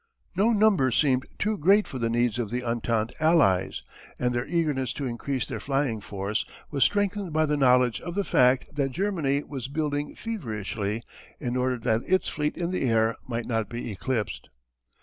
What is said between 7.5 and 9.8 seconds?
knowledge of the fact that Germany was